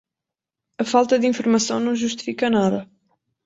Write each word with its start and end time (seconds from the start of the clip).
A 0.79 0.83
falta 0.83 1.19
de 1.19 1.27
informação 1.27 1.79
não 1.79 1.95
justifica 1.95 2.49
nada. 2.49 2.89